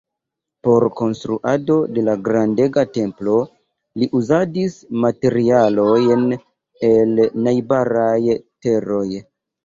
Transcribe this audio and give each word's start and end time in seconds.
Por 0.67 0.83
konstruado 0.99 1.73
de 1.97 2.05
grandega 2.27 2.85
templo 2.95 3.35
li 4.03 4.07
uzadis 4.19 4.77
materialojn 5.03 6.23
el 6.89 7.21
najbaraj 7.49 8.33
teroj. 8.69 9.05